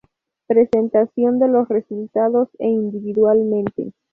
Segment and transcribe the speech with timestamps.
[0.47, 3.91] Presentación de los resultados, e individualmente.